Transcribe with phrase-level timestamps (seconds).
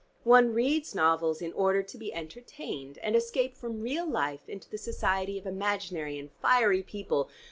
[0.23, 4.79] One reads novels in order to be entertained and escape from real life into the
[4.79, 7.29] society of imaginary and fiery people.